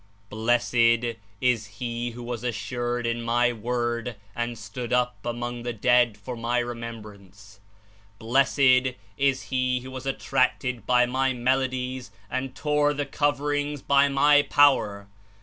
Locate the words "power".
14.41-15.07